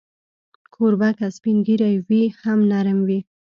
[0.73, 3.19] کوربه که سپین ږیری وي، هم نرم وي.